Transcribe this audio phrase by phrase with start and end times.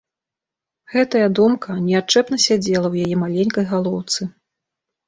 [0.93, 4.21] Гэтая думка неадчэпна сядзела ў яе маленькай галоўцы.